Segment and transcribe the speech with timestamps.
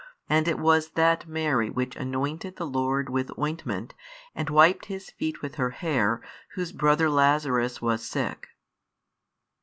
[0.27, 3.93] And it was that Mary which anointed the Lord with ointment,
[4.33, 6.23] and wiped His feet with her hair,
[6.55, 8.47] whose brother Lazarus was sick.